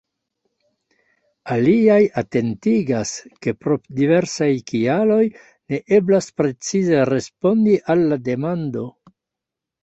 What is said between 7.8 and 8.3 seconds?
al la